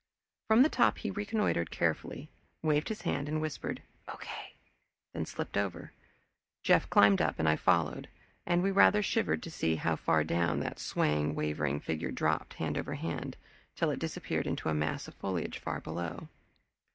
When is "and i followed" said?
7.37-8.07